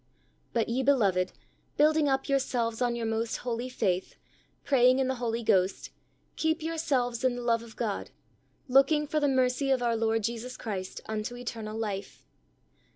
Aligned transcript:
"But 0.51 0.67
ye 0.67 0.81
beloved, 0.81 1.31
building 1.77 2.09
up 2.09 2.27
yourselves 2.27 2.81
on 2.81 2.95
your 2.95 3.05
most 3.05 3.35
holy 3.45 3.69
faith, 3.69 4.15
praying 4.63 4.97
in 4.97 5.07
the 5.07 5.13
Holy 5.21 5.43
Ghost, 5.43 5.91
keep 6.35 6.63
yourselves 6.63 7.23
in 7.23 7.35
the 7.35 7.43
love 7.43 7.61
of 7.61 7.75
God, 7.75 8.09
looking 8.67 9.05
for 9.05 9.19
the 9.19 9.27
mercy 9.27 9.69
of 9.69 9.83
our 9.83 9.95
Lord 9.95 10.23
Jesus 10.23 10.57
Christ 10.57 11.01
unto 11.05 11.35
eternal 11.35 11.77
life 11.77 12.25